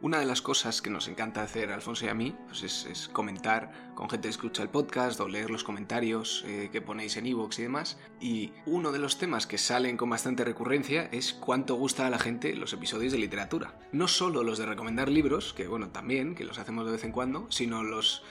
[0.00, 3.92] Una de las cosas que nos encanta hacer Alfonso y a mí pues es, comentar
[3.96, 7.58] con gente que escucha el podcast o leer los comentarios eh, que ponéis en iVoox
[7.58, 7.98] y demás.
[8.20, 12.20] Y uno de los temas que salen con bastante recurrencia es cuánto gusta a la
[12.20, 13.74] gente los episodios de literatura.
[13.90, 17.10] No solo los de recomendar libros, que bueno, también, que los hacemos de vez en
[17.10, 18.22] cuando, sino los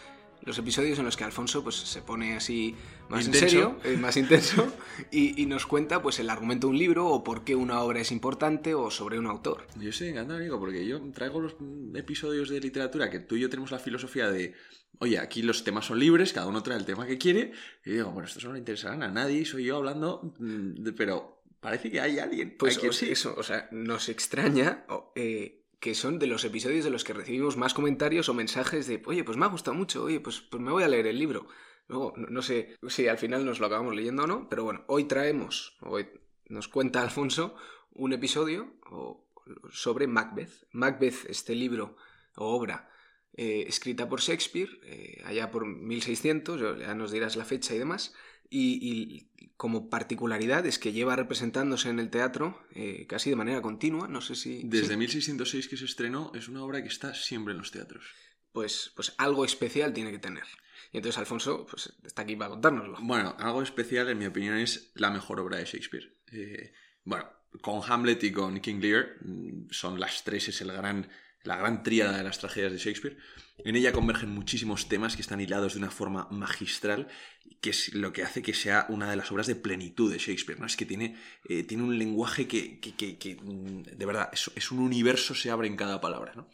[0.42, 2.76] los episodios en los que Alfonso pues, se pone así
[3.10, 4.74] más en serio, eh, más intenso,
[5.12, 8.12] y, nos cuenta pues el argumento de un libro o por qué una obra es
[8.12, 9.68] importante o sobre un autor.
[9.80, 11.56] Yo estoy encantado, amigo, porque yo traigo los
[11.96, 14.54] episodios de literatura que tú y yo tenemos la filosofía de,
[15.00, 17.52] oye, aquí los temas son libres, cada uno trae el tema que quiere,
[17.86, 21.90] y digo, bueno, esto no le interesará a nadie, soy yo hablando, mm, pero parece
[21.90, 22.56] que hay alguien.
[22.58, 24.86] Pues eso, o sea, nos extraña...
[25.16, 29.02] Eh, que son de los episodios de los que recibimos más comentarios o mensajes de,
[29.06, 31.48] oye, pues me ha gustado mucho, oye, pues, pues me voy a leer el libro.
[31.88, 35.06] Luego, no, sé si al final nos lo acabamos leyendo o no, pero bueno, hoy
[35.06, 36.08] traemos, hoy
[36.50, 37.56] nos cuenta Alfonso
[37.92, 38.74] un episodio
[39.72, 40.68] sobre Macbeth.
[40.72, 41.96] Macbeth, este libro
[42.36, 42.90] o obra
[43.34, 48.14] eh, escrita por Shakespeare, eh, allá por 1600, ya nos dirás la fecha y demás,
[48.50, 54.08] y, como particularidad es que lleva representándose en el teatro eh, casi de manera continua,
[54.08, 54.62] no sé si...
[54.64, 58.06] Desde 1606 que se estrenó, es una obra que está siempre en los teatros.
[58.52, 60.44] Pues, pues algo especial tiene que tener.
[60.92, 62.98] Y entonces Alfonso pues, está aquí para contárnoslo.
[63.02, 66.16] Bueno, algo especial en mi opinión es la mejor obra de Shakespeare.
[66.32, 67.28] Eh, bueno,
[67.62, 71.10] con Hamlet y con King Lear mm, son las tres, es el gran
[71.44, 73.18] la gran tríada de las tragedias de Shakespeare.
[73.60, 77.08] En ella convergen muchísimos temas que están hilados de una forma magistral,
[77.62, 80.60] que es lo que hace que sea una de las obras de plenitud de Shakespeare.
[80.60, 80.68] ¿no?
[80.68, 82.80] Es que tiene, eh, tiene un lenguaje que,
[83.42, 86.34] mm, de verdad, es, un universo, se abre en cada palabra.
[86.36, 86.50] ¿no?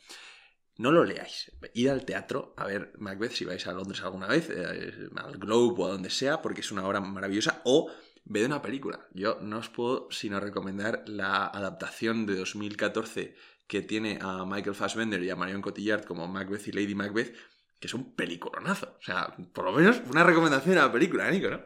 [0.78, 1.52] No lo leáis.
[1.74, 5.76] Id al teatro a ver Macbeth si vais a Londres alguna vez, eh, al Globe
[5.78, 7.62] o a donde sea, porque es una obra maravillosa.
[7.66, 7.92] O
[8.26, 9.08] ved una película.
[9.14, 13.36] Yo no os puedo sino recomendar la adaptación de 2014
[13.68, 17.36] que tiene a Michael Fassbender y a Marion Cotillard como Macbeth y Lady Macbeth,
[17.80, 18.98] que es un peliculonazo.
[19.00, 21.62] O sea, por lo menos una recomendación a la película, Nico, ¿no?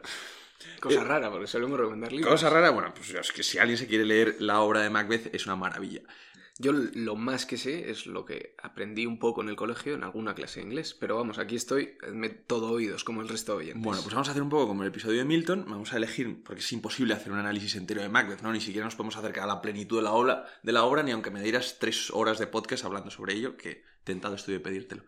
[0.80, 2.32] Cosa eh, rara, porque solemos recomendar libros.
[2.32, 5.34] Cosa rara, bueno, pues es que si alguien se quiere leer la obra de Macbeth
[5.34, 6.02] es una maravilla.
[6.60, 10.02] Yo lo más que sé es lo que aprendí un poco en el colegio, en
[10.02, 10.92] alguna clase de inglés.
[10.98, 11.96] Pero vamos, aquí estoy
[12.48, 13.82] todo oídos, como el resto de oyentes.
[13.82, 15.66] Bueno, pues vamos a hacer un poco como el episodio de Milton.
[15.68, 18.52] Vamos a elegir, porque es imposible hacer un análisis entero de Macbeth, ¿no?
[18.52, 21.12] Ni siquiera nos podemos acercar a la plenitud de la obra, de la obra ni
[21.12, 25.04] aunque me dieras tres horas de podcast hablando sobre ello, que tentado estoy de pedírtelo.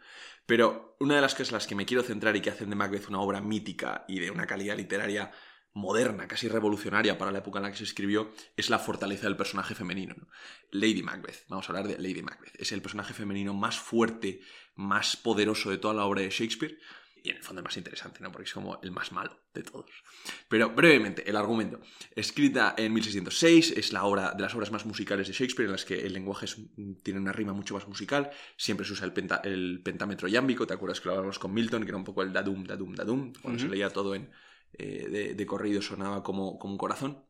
[0.47, 2.77] Pero una de las cosas en las que me quiero centrar y que hacen de
[2.77, 5.33] Macbeth una obra mítica y de una calidad literaria
[5.73, 9.37] moderna, casi revolucionaria para la época en la que se escribió, es la fortaleza del
[9.37, 10.17] personaje femenino.
[10.73, 12.61] Lady Macbeth, vamos a hablar de Lady Macbeth.
[12.61, 14.41] Es el personaje femenino más fuerte,
[14.75, 16.79] más poderoso de toda la obra de Shakespeare
[17.23, 18.33] y en el fondo el más interesante, ¿no?
[18.33, 19.91] Porque es como el más malo de todos.
[20.49, 21.81] Pero brevemente, el argumento.
[22.15, 25.85] Escrita en 1606, es la obra de las obras más musicales de Shakespeare, en las
[25.85, 26.47] que el lenguaje
[27.03, 28.31] tiene una rima mucho más musical.
[28.57, 29.13] Siempre se usa el,
[29.45, 31.83] el pentámetro yámbico, ¿te acuerdas que lo hablábamos con Milton?
[31.83, 34.31] Que era un poco el dadum, dadum, dadum, cuando se leía todo en,
[34.75, 37.25] eh, de, corrido sonaba como, como un corazón.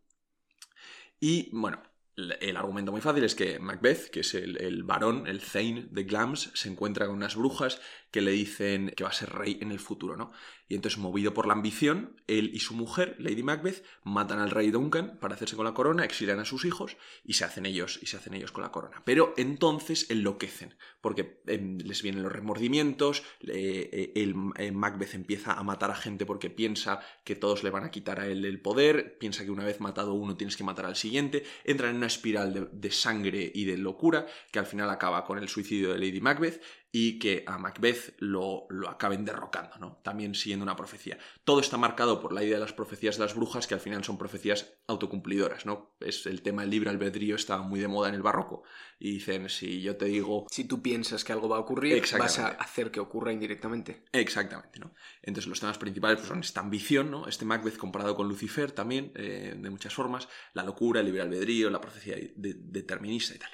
[1.19, 1.83] Y bueno,
[2.17, 6.05] el argumento muy fácil es que Macbeth, que es el, el, varón, el Thane de
[6.05, 9.71] Glams, se encuentra con unas brujas que le dicen que va a ser rey en
[9.71, 10.33] el futuro, ¿no?
[10.71, 14.71] Y entonces, movido por la ambición, él y su mujer, Lady Macbeth, matan al rey
[14.71, 18.07] Duncan para hacerse con la corona, exilian a sus hijos y se hacen ellos, y
[18.07, 19.03] se hacen ellos con la corona.
[19.05, 25.63] Pero entonces enloquecen, porque em, les vienen los remordimientos, eh, el, eh, Macbeth empieza a
[25.65, 29.19] matar a gente porque piensa que todos le van a quitar a él el poder,
[29.19, 32.71] piensa que una vez matado uno tienes que matar al siguiente, entra en una espiral
[32.73, 36.63] de sangre y de locura que al final acaba con el suicidio de Lady Macbeth
[36.93, 40.01] y que a Macbeth lo, lo, acaben derrocando, ¿no?
[40.03, 41.19] También siguiendo una profecía.
[41.45, 44.03] Todo está marcado por la idea de las profecías de las brujas, que al final
[44.03, 45.95] son profecías autocumplidoras, ¿no?
[46.01, 48.65] Es el tema del libre albedrío está muy de moda en el barroco.
[48.99, 50.47] Y dicen, si yo te digo...
[50.51, 54.05] Si tú piensas que algo va a ocurrir, vas a hacer que ocurra indirectamente.
[54.13, 54.93] Exactamente, ¿no?
[55.23, 57.29] Entonces los temas principales pues, son esta ambición, ¿no?
[57.29, 61.71] Este Macbeth comparado con Lucifer también, eh, de muchas formas, la locura, el libre albedrío,
[61.71, 63.51] la profecía determinista y tal.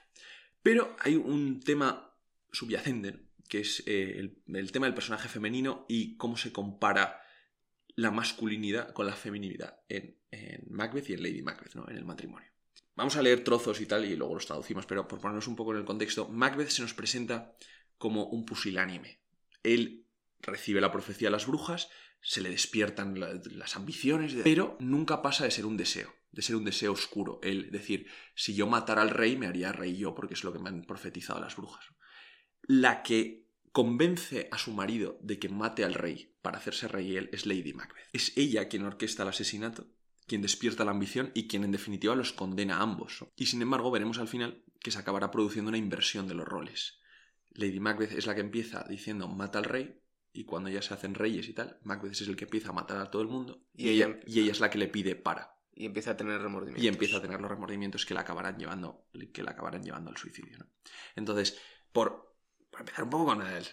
[0.62, 2.12] Pero hay un tema
[2.50, 7.20] subyacente, que es eh, el, tema del personaje femenino y cómo se compara
[7.94, 10.16] la masculinidad con la feminidad en,
[10.68, 11.88] Macbeth y en Lady Macbeth, ¿no?
[11.88, 12.48] en el matrimonio.
[12.94, 15.72] Vamos a leer trozos y tal y luego los traducimos, pero por ponernos un poco
[15.72, 17.56] en el contexto, Macbeth se nos presenta
[17.96, 19.20] como un pusilánime.
[19.62, 20.06] Él
[20.40, 21.88] recibe la profecía de las brujas,
[22.20, 26.64] se le despiertan las ambiciones, pero nunca pasa de ser un deseo, de ser un
[26.64, 27.40] deseo oscuro.
[27.42, 30.58] El decir, si yo matara al rey, me haría rey yo, porque es lo que
[30.58, 31.86] me han profetizado las brujas
[32.66, 37.28] la que convence a su marido de que mate al rey para hacerse rey él
[37.32, 38.08] es Lady Macbeth.
[38.12, 39.86] Es ella quien orquesta el asesinato,
[40.26, 43.24] quien despierta la ambición y quien en definitiva los condena a ambos.
[43.36, 47.00] Y sin embargo veremos al final que se acabará produciendo una inversión de los roles.
[47.50, 50.00] Lady Macbeth es la que empieza diciendo mata al rey
[50.32, 52.98] y cuando ya se hacen reyes y tal, Macbeth es el que empieza a matar
[52.98, 55.56] a todo el mundo y, Y ella, y ella es la que le pide para.
[55.74, 56.84] Y empieza a tener remordimientos.
[56.84, 60.16] Y empieza a tener los remordimientos que la acabarán llevando, que la acabarán llevando al
[60.16, 60.58] suicidio.
[60.58, 60.66] ¿no?
[61.14, 61.58] Entonces,
[61.92, 62.35] por,
[62.76, 63.66] por empezar un poco con el,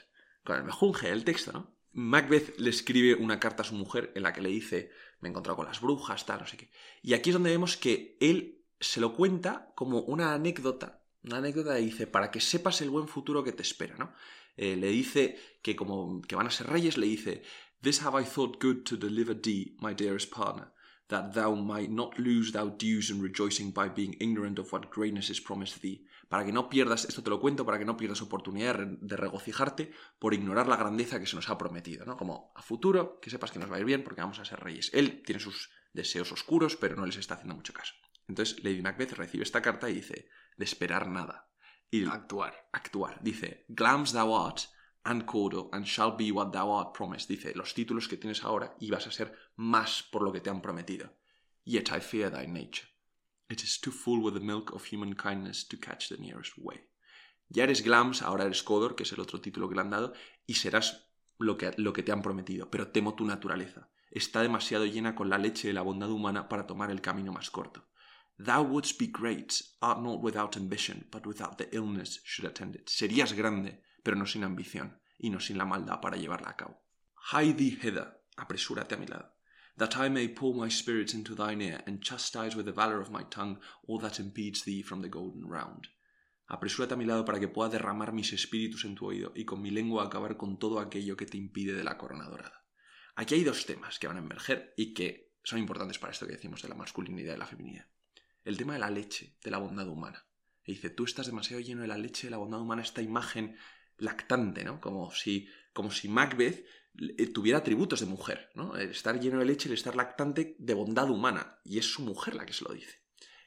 [0.46, 1.76] con el mejunje texto, ¿no?
[1.92, 5.32] Macbeth le escribe una carta a su mujer en la que le dice, me he
[5.32, 6.72] encontrado con las brujas, tal, no sé qué.
[7.02, 11.78] Y aquí es donde vemos que él se lo cuenta como una anécdota, una anécdota
[11.80, 14.14] y dice, para que sepas el buen futuro que te espera, ¿no?
[14.56, 17.44] Eh, le dice que como que van a ser reyes, le dice,
[17.82, 20.72] This have I thought good to deliver thee, my dearest partner,
[21.10, 25.30] that thou might not lose thou dues in rejoicing by being ignorant of what greatness
[25.30, 26.06] is promised thee.
[26.30, 28.98] Para que no pierdas, esto te lo cuento, para que no pierdas oportunidad de re-
[29.02, 32.18] de regocijarte por ignorar la grandeza que se nos ha prometido, ¿no?
[32.18, 34.60] Como a futuro, que sepas que nos va a ir bien porque vamos a ser
[34.60, 34.90] reyes.
[34.94, 37.94] Él tiene sus deseos oscuros, pero no les está haciendo mucho caso.
[38.28, 41.50] Entonces Lady Macbeth recibe esta carta y dice, de esperar nada.
[41.92, 42.56] Y Actuar.
[42.72, 43.20] actuar.
[43.22, 44.62] Dice, Glams thou art,
[45.04, 47.28] and Cordo, and shall be what thou art promised.
[47.30, 50.50] Dice, los títulos que tienes ahora y vas a ser más por lo que te
[50.50, 51.14] han prometido.
[51.66, 52.88] Yet I fear thy nature.
[53.50, 56.88] It is too full with the milk of human kindness to catch the nearest way.
[57.50, 60.14] Ya eres Glams, ahora eres Codor, que es el otro título que le han dado,
[60.46, 61.08] y serás
[61.38, 63.90] lo que, lo que te han prometido, pero temo tu naturaleza.
[64.10, 67.50] Está demasiado llena con la leche de la bondad humana para tomar el camino más
[67.50, 67.90] corto.
[68.38, 72.90] Thou wouldst be great, art not without ambition, but without the illness should attend it.
[72.90, 76.82] Serías grande, pero no sin ambición, y no sin la maldad para llevarla a cabo.
[77.32, 79.34] Thee hither, apresúrate a mi lado,
[79.78, 83.12] that I may pour my spirits into thine ear, and chastise with the valour of
[83.12, 85.88] my tongue all that impedes thee from the golden round.
[86.50, 89.62] Apresúrate a mi lado para que pueda derramar mis espíritus en tu oído, y con
[89.62, 92.66] mi lengua acabar con todo aquello que te impide de la corona dorada.
[93.16, 96.34] Aquí hay dos temas que van a emerger y que son importantes para esto que
[96.34, 97.86] decimos de la masculinidad y la feminidad
[98.44, 100.26] el tema de la leche, de la bondad humana.
[100.66, 103.58] Y dice, tú estás demasiado lleno de la leche, de la bondad humana, esta imagen
[103.98, 104.80] lactante, ¿no?
[104.80, 106.66] Como si, como si Macbeth
[107.34, 108.76] tuviera atributos de mujer, ¿no?
[108.76, 111.60] El estar lleno de leche, el estar lactante de bondad humana.
[111.64, 113.04] Y es su mujer la que se lo dice.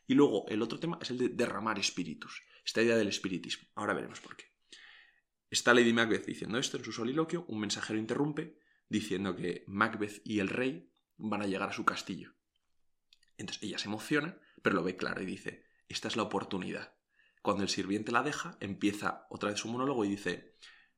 [0.07, 2.43] Y luego, el otro tema es el de derramar espíritus.
[2.65, 3.69] Esta idea del espiritismo.
[3.75, 4.45] Ahora veremos por qué.
[5.51, 8.59] Está Lady Macbeth diciendo esto en su soliloquio, un mensajero interrumpe
[8.89, 12.35] diciendo que Macbeth y el rey van a llegar a su castillo.
[13.39, 16.95] Entonces ella se emociona, pero lo ve claro y dice, esta es la oportunidad.
[17.43, 20.57] Cuando el sirviente la deja, empieza otra vez su monólogo y dice,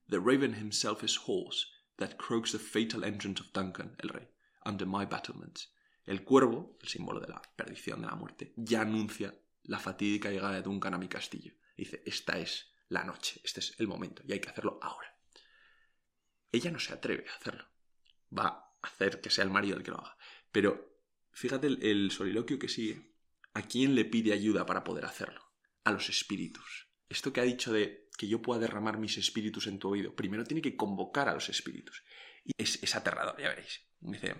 [0.09, 1.67] The raven himself is hoarse,
[1.99, 4.29] that croaks the fatal entrance of Duncan, el rey,
[4.65, 5.69] under my battlements.
[6.06, 9.35] El cuervo, el símbolo de la perdición, de la muerte, ya anuncia
[9.65, 11.53] la fatídica llegada de Duncan a mi castillo.
[11.77, 15.15] Dice, esta es la noche, este es el momento, y hay que hacerlo ahora.
[16.50, 17.67] Ella no se atreve a hacerlo.
[18.37, 20.17] Va a hacer que sea el marido el que lo haga.
[20.51, 20.99] Pero
[21.33, 23.12] fíjate el, el soliloquio que sigue.
[23.53, 25.43] ¿A quién le pide ayuda para poder hacerlo?
[25.85, 26.88] A los espíritus.
[27.08, 30.44] Esto que ha dicho de que yo pueda derramar mis espíritus en tu oído, primero
[30.44, 32.02] tiene que convocar a los espíritus.
[32.44, 33.81] Y es, es aterrador, ya veréis.
[34.00, 34.34] Dice,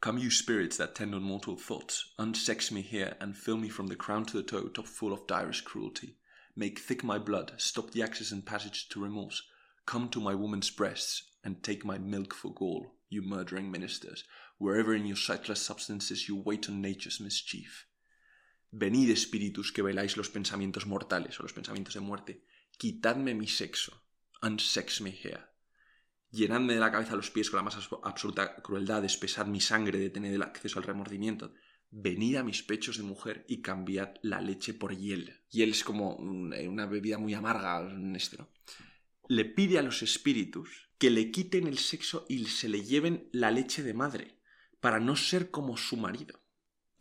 [0.00, 3.86] Come you spirits that tend on mortal thoughts, unsex me here and fill me from
[3.86, 6.18] the crown to the toe, top full of direst cruelty.
[6.54, 9.42] Make thick my blood, stop the access and passage to remorse.
[9.86, 14.24] Come to my woman's breasts and take my milk for gall, you murdering ministers,
[14.58, 17.86] wherever in your sightless substances you wait on nature's mischief.
[18.76, 22.44] Venid espíritus que veláis los pensamientos mortales o los pensamientos de muerte,
[22.76, 24.02] quitadme mi sexo,
[24.42, 25.44] unsex me here.
[26.32, 29.60] Llenadme de la cabeza a los pies con la más abs- absoluta crueldad, despesad mi
[29.60, 31.54] sangre, detened el acceso al remordimiento.
[31.92, 35.44] Venid a mis pechos de mujer y cambiad la leche por hiel.
[35.50, 38.48] Hiel es como un- una bebida muy amarga, en este, ¿no?
[39.28, 43.52] Le pide a los espíritus que le quiten el sexo y se le lleven la
[43.52, 44.40] leche de madre,
[44.80, 46.43] para no ser como su marido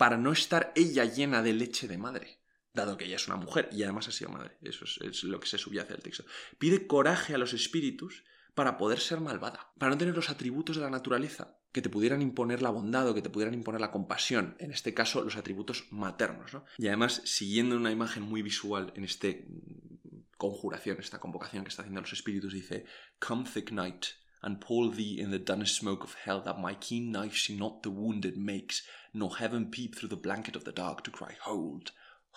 [0.04, 2.42] para no estar ella llena de leche de madre,
[2.74, 4.58] dado que ella es una mujer y además ha sido madre.
[4.62, 6.26] Eso es, lo que se subyace del texto.
[6.58, 10.82] Pide coraje a los espíritus para poder ser malvada, para no tener los atributos de
[10.82, 14.58] la naturaleza que te pudieran imponer la bondad o que te pudieran imponer la compasión,
[14.60, 16.54] en este caso los atributos maternos.
[16.54, 16.66] ¿no?
[16.78, 21.84] Y además, siguiendo una imagen muy visual en este mm, conjuración, esta convocación que está
[21.84, 22.84] haciendo los espíritus, dice,
[23.20, 24.08] Come thick night,
[24.42, 27.82] and pour thee in the dunnest smoke of hell, that my keen knife see not
[27.82, 28.84] the wound it makes,
[29.14, 31.92] nor heaven peep through the blanket of the dark to cry, Hold,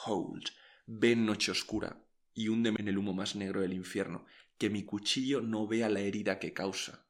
[0.06, 0.50] hold,
[0.86, 2.02] ven noche oscura,
[2.34, 4.26] y húndeme en el humo más negro del infierno,
[4.58, 7.06] que mi cuchillo no vea la herida que causa,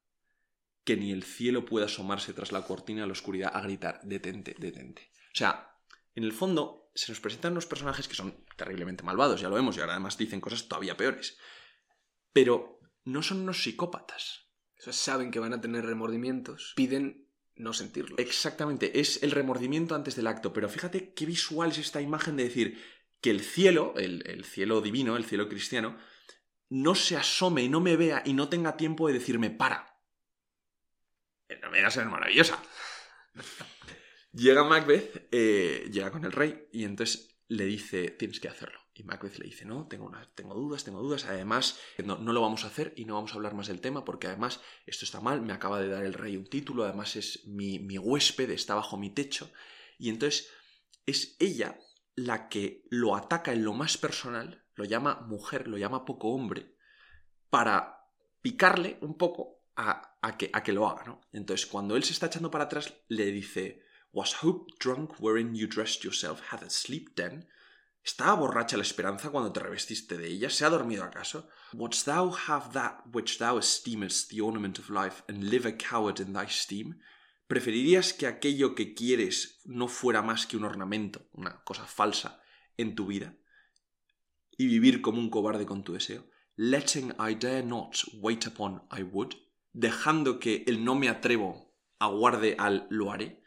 [0.85, 4.55] que ni el cielo pueda asomarse tras la cortina de la oscuridad a gritar, detente,
[4.59, 5.11] detente.
[5.35, 5.77] O sea,
[6.15, 9.77] en el fondo se nos presentan unos personajes que son terriblemente malvados, ya lo vemos,
[9.77, 11.39] y ahora además dicen cosas todavía peores.
[12.33, 14.47] Pero no son unos psicópatas.
[14.79, 17.26] O sea, saben que van a tener remordimientos, piden
[17.57, 18.19] no sentirlos.
[18.19, 22.45] Exactamente, es el remordimiento antes del acto, pero fíjate qué visual es esta imagen de
[22.45, 22.83] decir
[23.21, 25.97] que el cielo, el, el cielo divino, el cielo cristiano,
[26.69, 30.01] no se asome y no me vea y no tenga tiempo de decirme para.
[31.63, 32.63] No me digas, es maravillosa.
[34.33, 38.81] llega Macbeth, eh, llega con el rey y entonces le dice, tienes que hacerlo.
[38.99, 41.27] Y Macbeth le dice, no, tengo, una, tengo dudas, tengo dudas.
[41.27, 44.07] Además, no, no, lo vamos a hacer y no vamos a hablar más del tema
[44.07, 47.47] porque además esto está mal, me acaba de dar el rey un título, además es
[47.47, 49.51] mi, mi huésped, está bajo mi techo.
[49.99, 50.51] Y entonces
[51.05, 51.79] es ella
[52.15, 56.75] la que lo ataca en lo más personal, lo llama mujer, lo llama poco hombre,
[57.51, 58.09] para
[58.41, 61.21] picarle un poco a, a, que, a que lo haga, ¿no?
[61.33, 65.67] Entonces, cuando él se está echando para atrás, le dice, Was hope drunk wherein you
[65.69, 66.41] dressed yourself?
[66.51, 67.47] Had a sleep then?
[68.07, 70.49] ¿Estaba borracha la esperanza cuando te revestiste de ella?
[70.49, 71.49] ¿Se ha dormido acaso?
[71.73, 76.21] Wouldst thou have that which thou esteemest the ornament of life, and live a coward
[76.21, 77.01] in thy esteem?
[77.49, 82.41] ¿Preferirías que aquello que quieres no fuera más que un ornamento, una cosa falsa,
[82.77, 83.35] en tu vida?
[84.57, 86.31] ¿Y vivir como un cobarde con tu deseo?
[86.55, 89.35] Letting I dare not wait upon I would,
[89.73, 93.43] dejando que el no me atrevo aguarde al lo haré.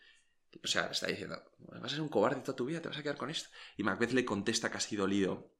[0.64, 2.98] O sea, le está diciendo, vas a ser un cobarde toda tu vida, te vas
[2.98, 3.50] a quedar con esto.
[3.78, 5.54] Y Macbeth le contesta casi dolido,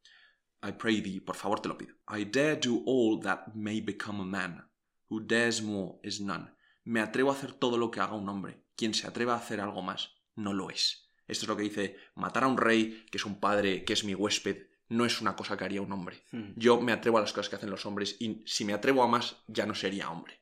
[0.62, 1.96] I pray thee, por favor te lo pido.
[2.10, 4.70] I dare do all that may become a man.
[5.10, 6.54] Who dares more is none.
[6.84, 8.66] Me atrevo a hacer todo lo que haga un hombre.
[8.76, 11.10] Quien se atreva a hacer algo más, no lo es.
[11.28, 14.04] Esto es lo que dice, matar a un rey, que es un padre, que es
[14.04, 16.24] mi huésped, no es una cosa que haría un hombre.
[16.32, 16.54] Hmm.
[16.56, 19.08] Yo me atrevo a las cosas que hacen los hombres y si me atrevo a
[19.08, 20.42] más, ya no sería hombre.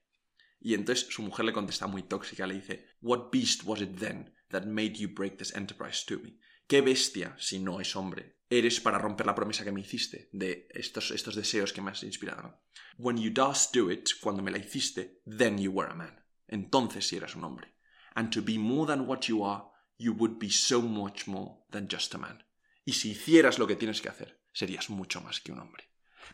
[0.59, 4.33] Y entonces su mujer le contesta muy tóxica, le dice, What beast was it then
[4.49, 6.37] that made you break this enterprise to me?
[6.67, 10.67] ¿Qué bestia, si no es hombre, eres para romper la promesa que me hiciste de
[10.71, 12.59] estos, estos deseos que me has inspirado?
[12.97, 16.23] When you dost do it, cuando me la hiciste, then you were a man.
[16.47, 17.73] Entonces sí eras un hombre.
[18.15, 19.65] And to be more than what you are,
[19.97, 22.43] you would be so much more than just a man.
[22.83, 25.83] Y si hicieras lo que tienes que hacer, serías mucho más que un hombre.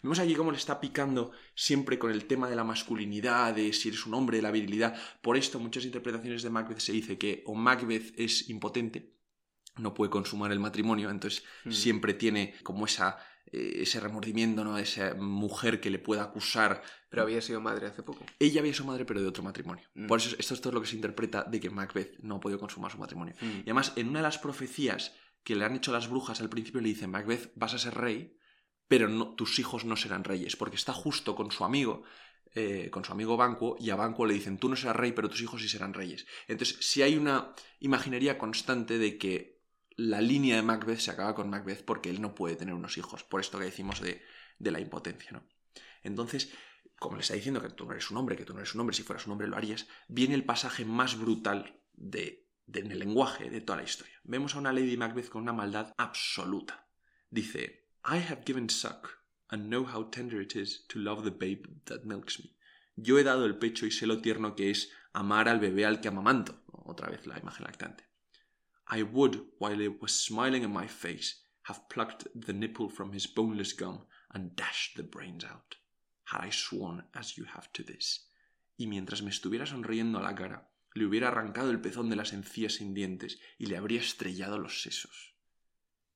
[0.01, 3.89] Vemos aquí cómo le está picando siempre con el tema de la masculinidad, de si
[3.89, 4.95] eres un hombre, de la virilidad.
[5.21, 9.13] Por esto, muchas interpretaciones de Macbeth se dice que o Macbeth es impotente,
[9.77, 11.71] no puede consumar el matrimonio, entonces hmm.
[11.71, 13.17] siempre tiene como esa,
[13.51, 14.77] eh, ese remordimiento, ¿no?
[14.77, 16.83] Esa mujer que le pueda acusar.
[17.09, 18.25] Pero había sido madre hace poco.
[18.39, 19.85] Ella había sido madre, pero de otro matrimonio.
[19.95, 20.07] Hmm.
[20.07, 22.59] Por eso esto es todo lo que se interpreta de que Macbeth no ha podido
[22.59, 23.35] consumar su matrimonio.
[23.39, 23.59] Hmm.
[23.59, 26.81] Y además, en una de las profecías que le han hecho las brujas al principio
[26.81, 28.37] le dicen, Macbeth, vas a ser rey,
[28.87, 32.03] pero tus hijos no serán reyes, porque está justo con su amigo,
[32.53, 35.29] eh, con su amigo Banquo, y a Banquo le dicen, tú no serás rey, pero
[35.29, 36.25] tus hijos sí serán reyes.
[36.47, 39.61] Entonces, si hay una imaginería constante de que
[39.95, 43.23] la línea de Macbeth se acaba con Macbeth porque él no puede tener unos hijos,
[43.23, 44.21] por esto que decimos de,
[44.59, 45.43] de la impotencia, ¿no?
[46.03, 46.51] Entonces,
[46.99, 48.81] como le está diciendo que tú no eres un hombre, que tú no eres un
[48.81, 52.91] hombre, si fueras un hombre lo harías, viene el pasaje más brutal de, de, en
[52.91, 54.19] el lenguaje de toda la historia.
[54.23, 56.87] Vemos a una Lady Macbeth con una maldad absoluta.
[57.29, 59.19] Dice, I have given suck,
[59.49, 62.53] and know how tender it is to love the babe that milks me.
[62.97, 66.01] Yo he dado el pecho y sé lo tierno que es amar al bebé al
[66.01, 66.53] que amamanto.
[66.85, 68.03] Otra vez la imagen lactante.
[68.89, 73.25] I would, while it was smiling in my face, have plucked the nipple from his
[73.25, 75.77] boneless gum and dashed the brains out,
[76.25, 78.27] had I sworn as you have to this.
[78.77, 82.33] Y mientras me estuviera sonriendo a la cara, le hubiera arrancado el pezón de las
[82.33, 85.32] encías sin dientes y le habría estrellado los sesos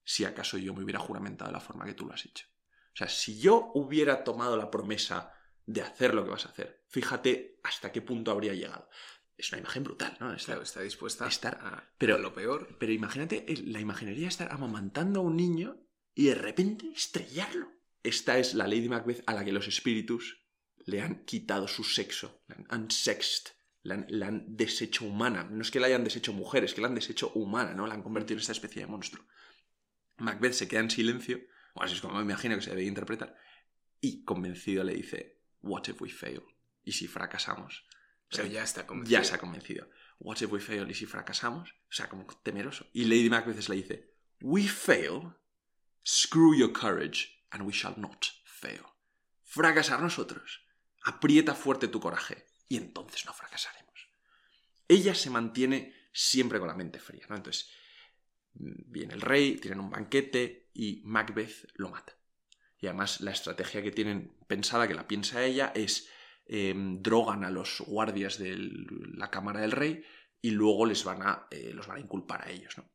[0.08, 2.48] si acaso yo me hubiera juramentado de la forma que tú lo has hecho.
[2.94, 5.34] O sea, si yo hubiera tomado la promesa
[5.66, 8.90] de hacer lo que vas a hacer, fíjate hasta qué punto habría llegado.
[9.36, 10.34] Es una imagen brutal, ¿no?
[10.34, 12.78] Está, está dispuesta a estar a pero, lo peor.
[12.80, 15.78] Pero imagínate, la imaginería estar amamantando a un niño
[16.16, 17.70] y de repente estrellarlo.
[18.02, 20.42] Esta es la Lady Macbeth a la que los espíritus
[20.86, 23.52] le han quitado su sexo, la han unsexed,
[23.84, 25.50] la han, la han deshecho humana.
[25.52, 27.86] No es que la hayan deshecho mujer, es que la han deshecho humana, ¿no?
[27.86, 29.26] La han convertido en esta especie de monstruo.
[30.18, 31.40] Macbeth se queda en silencio,
[31.74, 33.36] o así es como me imagino que se debe interpretar,
[34.02, 36.44] y convencido le dice, What if we fail?
[36.84, 37.86] ¿Y si fracasamos?
[38.32, 39.20] O sea, ya está convencido.
[39.20, 39.90] Ya se ha convencido.
[40.20, 40.90] What if we fail?
[40.90, 41.70] ¿Y si fracasamos?
[41.70, 42.88] O sea, como temeroso.
[42.94, 45.34] Y Lady Macbeth le dice, We fail,
[46.06, 48.84] screw your courage, and we shall not fail.
[49.44, 50.66] Fracasar nosotros.
[51.04, 54.10] Aprieta fuerte tu coraje, y entonces no fracasaremos.
[54.88, 57.36] Ella se mantiene siempre con la mente fría, ¿no?
[57.36, 57.70] Entonces,
[58.60, 62.14] viene el rey, tienen un banquete y Macbeth lo mata.
[62.80, 66.10] Y además la estrategia que tienen pensada, que la piensa ella, es
[66.46, 68.56] em, drogan a los guardias de
[69.16, 70.04] la cámara del rey
[70.42, 72.78] y luego les van a, eh, los van a inculpar a ellos.
[72.78, 72.90] ¿no?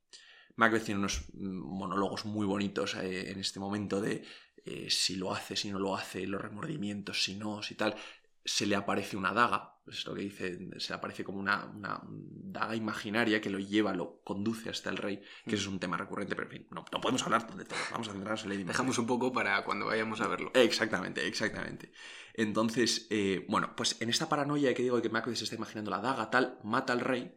[0.57, 4.25] Macbeth tiene unos monólogos muy bonitos eh, en este momento de
[4.65, 7.97] eh, si lo hace, si no lo hace, los remordimientos, si no, si tal.
[8.45, 12.01] Se le aparece una daga, es lo que dice, se le aparece como una, una
[12.07, 15.97] daga imaginaria que lo lleva, lo conduce hasta el rey, que eso es un tema
[15.97, 18.65] recurrente, pero en fin, no, no podemos hablar de todo, vamos a centrarnos en Lady.
[18.65, 20.51] Dejamos un poco para cuando vayamos a verlo.
[20.55, 21.93] Exactamente, exactamente.
[22.35, 25.91] Entonces, eh, bueno, pues en esta paranoia que digo de que Macbeth se está imaginando
[25.91, 27.37] la daga, tal, mata al rey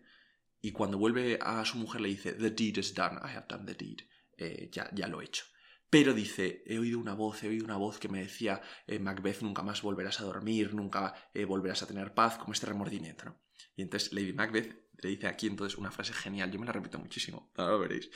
[0.61, 3.65] y cuando vuelve a su mujer le dice, The deed is done, I have done
[3.65, 3.99] the deed,
[4.37, 5.45] Eh, ya, ya lo he hecho.
[5.89, 9.41] Pero dice, he oído una voz, he oído una voz que me decía, eh, Macbeth,
[9.41, 13.39] nunca más volverás a dormir, nunca eh, volverás a tener paz, como este remordimiento, ¿no?
[13.75, 16.97] Y entonces Lady Macbeth le dice aquí entonces una frase genial, yo me la repito
[16.97, 18.09] muchísimo, ahora lo veréis.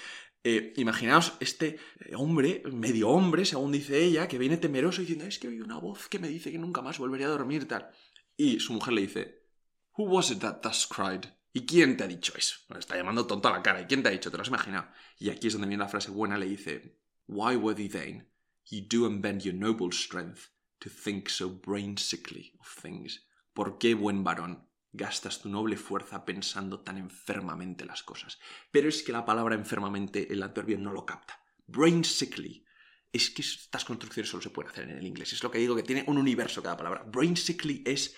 [0.43, 1.79] Eh, imaginaos este
[2.15, 5.79] hombre, medio hombre, según dice ella, que viene temeroso diciendo, es que he oído una
[5.79, 7.89] voz que me dice que nunca más volveré a dormir, tal.
[8.37, 9.39] Y su mujer le dice,
[9.97, 11.25] Who was it that thus cried?
[11.51, 12.55] ¿Y quién te ha dicho eso?
[12.77, 13.81] Está llamando tonto a la cara.
[13.81, 14.31] ¿Y quién te ha dicho?
[14.31, 14.87] ¿Te lo has imaginado?
[15.17, 16.98] Y aquí es donde viene la frase buena, le dice,
[17.31, 18.25] Why worthy Thane,
[18.65, 23.23] ye do unbend your noble strength to think so brain sickly of things.
[23.53, 28.39] ¿Por qué, buen varón, gastas tu noble fuerza pensando tan enfermamente las cosas?
[28.71, 31.39] Pero es que la palabra enfermamente, el adverbio no lo capta.
[31.67, 32.65] Brain sickly.
[33.13, 35.31] Es que estas construcciones solo se pueden hacer en el inglés.
[35.31, 37.03] Es lo que digo, que tiene un universo cada palabra.
[37.03, 38.15] Brain sickly es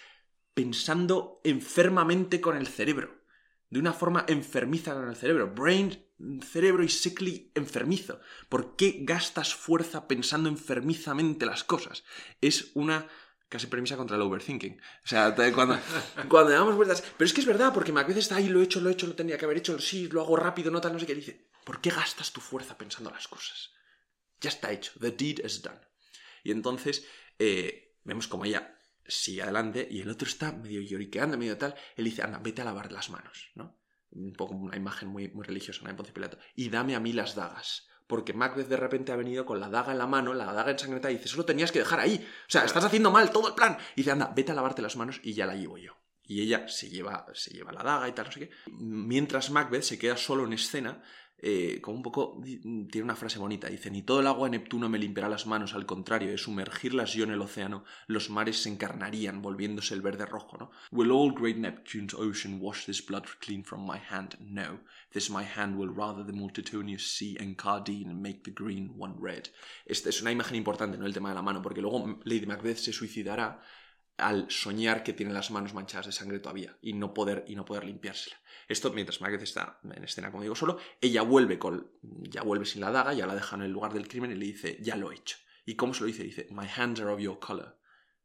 [0.53, 3.25] pensando enfermamente con el cerebro.
[3.69, 5.53] De una forma enfermiza con el cerebro.
[5.53, 6.01] Brain,
[6.41, 8.19] cerebro y sickly, enfermizo.
[8.49, 12.03] ¿Por qué gastas fuerza pensando enfermizamente las cosas?
[12.41, 13.07] Es una
[13.49, 14.79] casi premisa contra el overthinking.
[15.03, 15.77] O sea, cuando,
[16.29, 17.03] cuando le damos vueltas...
[17.17, 19.07] Pero es que es verdad, porque Macbeth está ahí, lo he hecho, lo he hecho,
[19.07, 21.15] lo tenía que haber hecho, sí, lo hago rápido, no tal, no sé qué.
[21.15, 23.71] Dice, ¿por qué gastas tu fuerza pensando las cosas?
[24.39, 24.93] Ya está hecho.
[24.99, 25.81] The deed is done.
[26.43, 27.05] Y entonces
[27.37, 31.75] eh, vemos como ella sigue adelante y el otro está medio lloriqueando, medio tal.
[31.97, 33.80] Él dice, anda, vete a lavar las manos, ¿no?
[34.11, 35.89] Un poco una imagen muy, muy religiosa, ¿no?
[35.89, 36.37] De Poncio Pilato.
[36.55, 37.87] Y dame a mí las dagas.
[38.07, 41.13] Porque Macbeth de repente ha venido con la daga en la mano, la daga ensangrentada,
[41.13, 42.15] y dice, solo tenías que dejar ahí.
[42.17, 43.77] O sea, estás haciendo mal todo el plan.
[43.95, 45.95] Y dice, anda, vete a lavarte las manos y ya la llevo yo.
[46.25, 48.51] Y ella se lleva, se lleva la daga y tal, no sé qué.
[48.71, 51.01] Mientras Macbeth se queda solo en escena,
[51.41, 54.89] eh, como un poco, tiene una frase bonita, dice, ni todo el agua de Neptuno
[54.89, 58.69] me limpiará las manos, al contrario, de sumergirlas yo en el océano, los mares se
[58.69, 60.71] encarnarían, volviéndose el verde rojo.
[60.91, 64.37] Will all great Neptune's ocean wash this blood clean from my hand?
[64.39, 64.79] No,
[65.11, 69.49] this my hand will rather the multitudinous sea encardine and make the green one red.
[69.85, 71.05] Esta es una imagen importante, ¿no?
[71.05, 73.61] El tema de la mano, porque luego Lady Macbeth se suicidará
[74.17, 77.65] al soñar que tiene las manos manchadas de sangre todavía y no poder, y no
[77.65, 78.37] poder limpiársela.
[78.67, 82.81] Esto mientras Macbeth está en escena, como digo, solo, ella vuelve con, ya vuelve sin
[82.81, 85.11] la daga, ya la deja en el lugar del crimen y le dice, ya lo
[85.11, 85.37] he hecho.
[85.65, 86.23] ¿Y cómo se lo dice?
[86.23, 87.77] Dice, my hands are of your color,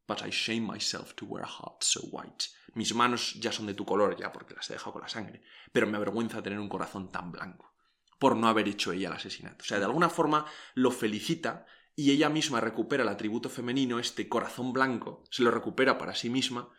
[0.07, 2.45] but I shame myself to wear a heart so white.
[2.73, 5.41] Mis manos ya son de tu color, ya porque las he dejado con la sangre,
[5.71, 7.73] pero me avergüenza tener un corazón tan blanco
[8.19, 9.57] por no haber hecho ella el asesinato.
[9.63, 11.65] O sea, de alguna forma lo felicita
[11.99, 16.29] y ella misma recupera el atributo femenino, este corazón blanco, se lo recupera para sí
[16.29, 16.69] misma,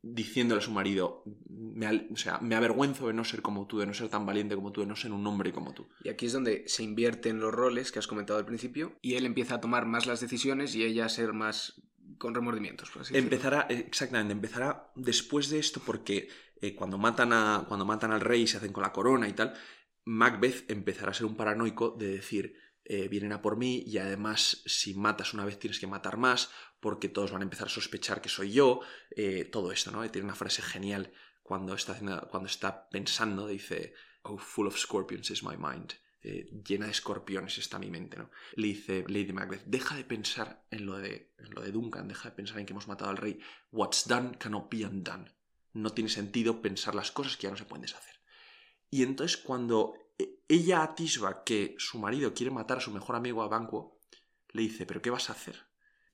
[0.00, 3.86] diciéndole a su marido, me, o sea, me avergüenzo de no ser como tú, de
[3.86, 5.88] no ser tan valiente como tú, de no ser un hombre como tú.
[6.04, 9.26] Y aquí es donde se invierten los roles que has comentado al principio y él
[9.26, 11.82] empieza a tomar más las decisiones y ella a ser más
[12.18, 12.90] con remordimientos.
[12.90, 13.34] Por así decirlo.
[13.34, 16.28] Empezará, eh, exactamente, empezará después de esto porque
[16.62, 19.32] eh, cuando, matan a, cuando matan al rey y se hacen con la corona y
[19.32, 19.52] tal,
[20.04, 22.54] Macbeth empezará a ser un paranoico de decir,
[22.84, 26.50] eh, vienen a por mí y además si matas una vez tienes que matar más
[26.80, 30.08] porque todos van a empezar a sospechar que soy yo, eh, todo esto, ¿no?
[30.10, 31.12] Tiene una frase genial
[31.42, 31.94] cuando está,
[32.30, 35.92] cuando está pensando, dice, oh, full of scorpions is my mind.
[36.22, 38.30] Eh, llena de escorpiones está mi mente, ¿no?
[38.54, 42.30] Le dice Lady Macbeth, deja de pensar en lo de, en lo de Duncan, deja
[42.30, 43.40] de pensar en que hemos matado al rey.
[43.72, 45.32] What's done cannot be undone.
[45.72, 48.20] No tiene sentido pensar las cosas que ya no se pueden deshacer.
[48.90, 49.94] Y entonces cuando
[50.50, 54.00] ella atisba que su marido quiere matar a su mejor amigo a Banquo,
[54.50, 55.66] le dice, ¿pero qué vas a hacer?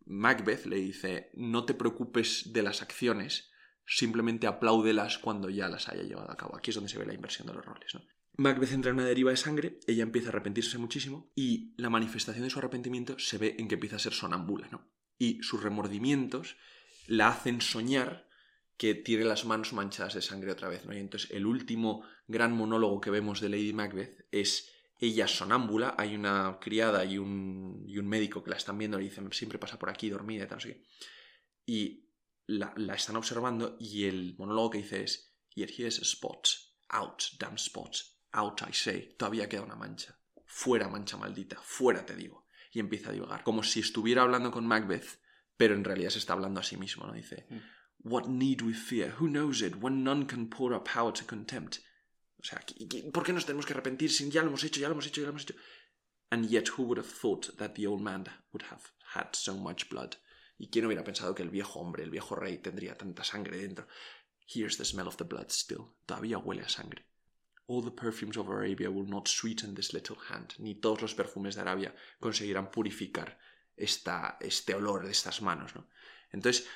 [0.05, 3.51] Macbeth le dice, no te preocupes de las acciones,
[3.87, 6.55] simplemente apláudelas cuando ya las haya llevado a cabo.
[6.55, 7.97] Aquí es donde se ve la inversión de los roles.
[8.35, 12.45] Macbeth entra en una deriva de sangre, ella empieza a arrepentirse muchísimo y la manifestación
[12.45, 14.87] de su arrepentimiento se ve en que empieza a ser sonámbula, ¿no?
[15.17, 16.59] Y sus remordimientos
[17.07, 18.26] la hacen soñar
[18.77, 20.95] que tiene las manos manchadas de sangre otra vez, ¿no?
[20.95, 26.15] Y entonces el último gran monólogo que vemos de Lady Macbeth es ella sonámbula, hay
[26.15, 29.79] una criada y un, y un médico que la están viendo le dicen siempre pasa
[29.79, 30.83] por aquí dormida y tal, qué.
[31.67, 32.11] Y
[32.47, 36.49] la, la están observando y el monólogo que dice es Yet here's a spot,
[36.91, 37.97] out, damn spot,
[38.33, 40.19] out I say, todavía queda una mancha.
[40.45, 42.47] Fuera, mancha maldita, fuera te digo.
[42.73, 45.19] Y empieza a divagar, como si estuviera hablando con Macbeth,
[45.57, 47.15] pero en realidad se está hablando a sí mismo, ¿no?
[47.15, 47.47] Dice,
[48.09, 49.09] What need we fear?
[49.19, 49.83] Who knows it?
[49.83, 51.81] When none can pour a power to contempt.
[52.41, 54.79] O sea, ¿qué- qué- ¿por qué nos tenemos que arrepentir si ya lo hemos hecho,
[54.81, 55.55] ya lo hemos hecho, ya lo hemos hecho?
[56.31, 58.83] And yet who would have thought that the old man would have
[59.15, 60.15] had so much blood?
[60.59, 63.87] ¿Y quién hubiera pensado que el viejo hombre, el viejo rey, tendría tanta sangre dentro?
[64.47, 65.97] Here's the smell of the blood still.
[66.07, 67.05] Todavía huele a sangre.
[67.67, 70.55] All the perfumes of Arabia will not sweeten this little hand.
[70.59, 73.37] Ni todos los perfumes de Arabia conseguirán purificar
[73.77, 75.89] esta, este olor de estas manos, ¿no?
[76.31, 76.67] Entonces,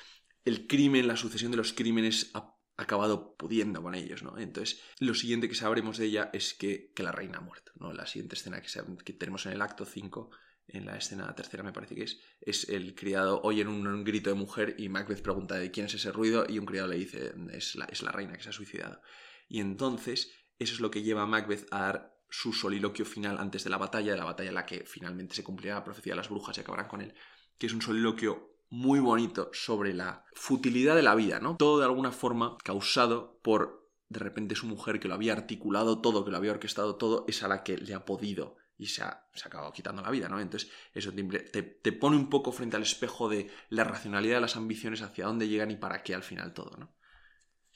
[0.45, 4.37] el crimen, la sucesión de los crímenes ha acabado pudiendo con ellos, ¿no?
[4.37, 7.93] Entonces, lo siguiente que sabremos de ella es que, que la reina ha muerto, ¿no?
[7.93, 8.69] La siguiente escena que,
[9.03, 10.31] que tenemos en el acto 5
[10.67, 14.29] en la escena tercera me parece que es, es el criado oye un, un, grito
[14.29, 17.33] de mujer y Macbeth pregunta de quién es ese ruido y un criado le dice
[17.51, 19.01] es la, es la reina que se ha suicidado.
[19.49, 23.65] Y entonces eso es lo que lleva a Macbeth a dar su soliloquio final antes
[23.65, 26.17] de la batalla, de la batalla en la que finalmente se cumplirá la profecía de
[26.17, 27.13] las brujas y acabarán con él,
[27.57, 31.57] que es un soliloquio muy bonito sobre la futilidad de la vida, ¿no?
[31.57, 36.25] Todo de alguna forma causado por de repente su mujer que lo había articulado todo,
[36.25, 39.27] que lo había orquestado todo, es a la que le ha podido y se ha,
[39.33, 40.39] se ha acabado quitando la vida, ¿no?
[40.39, 44.55] Entonces, eso te, te, pone un poco frente al espejo de la racionalidad de las
[44.55, 46.95] ambiciones, hacia dónde llegan y para qué al final todo, ¿no?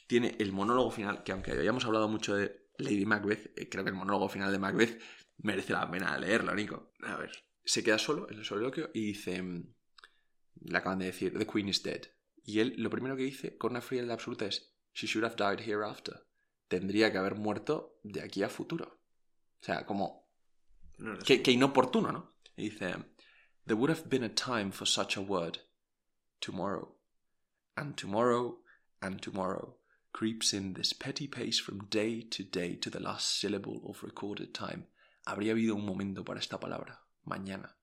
[0.08, 3.91] Tiene el monólogo final, que aunque hayamos hablado mucho de Lady Macbeth, eh, creo que
[3.91, 5.01] el monólogo final de Macbeth
[5.38, 6.93] merece la pena leerlo, Nico.
[7.03, 7.31] A ver,
[7.63, 9.43] se queda solo en el soliloquio y dice,
[10.61, 12.07] le acaban de decir, The Queen is dead.
[12.43, 15.67] Y él lo primero que dice, con una frialdad absoluta, es, She should have died
[15.67, 16.25] hereafter.
[16.67, 19.01] Tendría que haber muerto de aquí a futuro.
[19.61, 20.29] O sea, como
[20.97, 22.35] no que, que, inoportuno, ¿no?
[22.55, 22.95] Y dice,
[23.65, 25.59] There would have been a time for such a word.
[26.39, 26.95] Tomorrow.
[27.75, 28.59] And tomorrow,
[29.01, 29.77] and tomorrow,
[30.13, 34.53] creeps in this petty pace from day to day to the last syllable of recorded
[34.53, 34.87] time.
[35.27, 37.01] Habría habido un momento para esta palabra.
[37.25, 37.75] Mañana.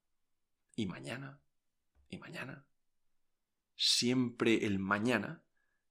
[0.76, 1.41] Y mañana.
[2.12, 2.66] Y mañana.
[3.74, 5.42] Siempre el mañana,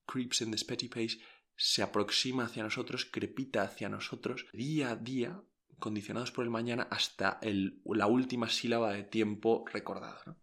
[0.05, 1.17] creeps in this petty pace,
[1.55, 5.41] se aproxima hacia nosotros, crepita hacia nosotros, día a día,
[5.79, 10.21] condicionados por el mañana hasta el, la última sílaba de tiempo recordada.
[10.27, 10.37] ¿no?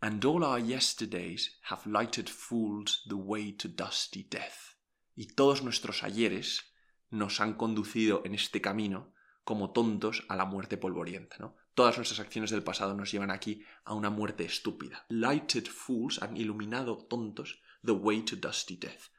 [0.00, 4.76] And all our yesterdays have lighted fools the way to dusty death.
[5.16, 6.74] Y todos nuestros ayeres
[7.08, 11.38] nos han conducido en este camino como tontos a la muerte polvorienta.
[11.38, 11.56] ¿no?
[11.78, 15.06] Todas nuestras acciones del pasado nos llevan aquí a una muerte estúpida.
[15.10, 19.10] Lighted fools han iluminado tontos the way to dusty death.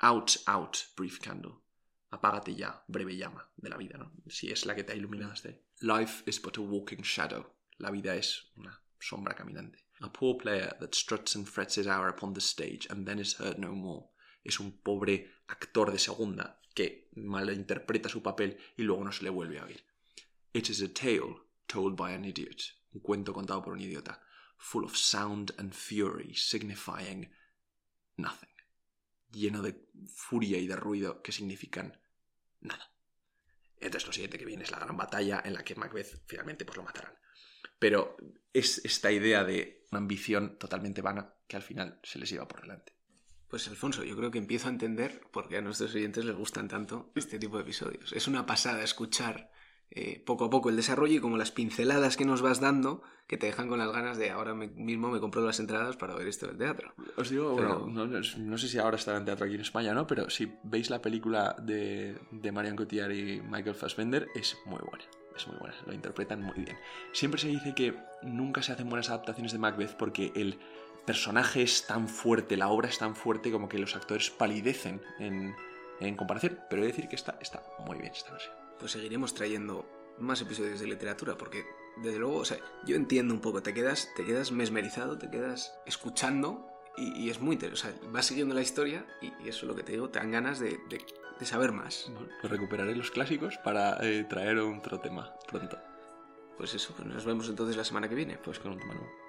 [0.00, 1.52] Out, out, brief candle
[2.10, 4.10] apágate ya, breve llama de la vida, ¿no?
[4.28, 7.54] Si es la que te ha iluminado hasta Life is but a walking shadow.
[7.78, 9.84] La vida es una sombra caminante.
[10.00, 13.38] A poor player that struts and frets his hour upon the stage and then is
[13.38, 14.08] heard no more.
[14.42, 19.30] Es un pobre actor de segunda que malinterpreta su papel y luego no se le
[19.30, 19.84] vuelve a oír.
[20.52, 22.62] It is a tale told by an idiot.
[22.92, 24.22] Un cuento contado por un idiota.
[24.58, 27.30] Full of sound and fury, signifying
[28.16, 28.56] nothing
[29.36, 32.00] lleno de furia y de ruido que significan
[32.60, 32.90] nada.
[33.78, 36.76] Entonces lo siguiente que viene es la gran batalla en la que Macbeth finalmente pues
[36.76, 37.12] lo matarán.
[37.78, 38.16] Pero
[38.52, 42.62] es esta idea de una ambición totalmente vana que al final se les lleva por
[42.62, 42.94] delante.
[43.48, 46.68] Pues Alfonso, yo creo que empiezo a entender por qué a nuestros oyentes les gustan
[46.68, 48.12] tanto este tipo de episodios.
[48.12, 49.52] Es una pasada escuchar
[49.90, 53.36] eh, poco a poco el desarrollo y como las pinceladas que nos vas dando que
[53.36, 56.46] te dejan con las ganas de ahora mismo me compro las entradas para ver esto
[56.46, 56.92] del teatro.
[57.16, 60.06] Os digo, bueno, no, sé si ahora está en teatro aquí en España, ¿no?
[60.06, 65.04] Pero si veis la película de, de Marion Cotillard y Michael Fassbender, es muy buena.
[65.36, 66.78] Es muy buena, lo interpretan muy bien.
[67.12, 70.58] Siempre se dice que nunca se hacen buenas adaptaciones de Macbeth porque el
[71.04, 75.54] personaje es tan fuerte, la obra es tan fuerte como que los actores palidecen en,
[76.00, 76.58] en comparación.
[76.70, 79.86] Pero he de decir que está, está muy bien esta versión pues seguiremos trayendo
[80.18, 81.64] más episodios de literatura, porque
[81.96, 85.74] desde luego, o sea, yo entiendo un poco, te quedas, te quedas mesmerizado, te quedas
[85.86, 89.74] escuchando y, es muy interesante, o sea, vas siguiendo la historia y, eso es lo
[89.74, 90.78] que te digo, te dan ganas de,
[91.42, 92.10] saber más.
[92.10, 95.78] Bueno, pues recuperaré los clásicos para eh, traer otro tema pronto.
[96.56, 98.38] Pues eso, pues nos vemos entonces la semana que viene.
[98.38, 99.25] Pues con un tema nuevo.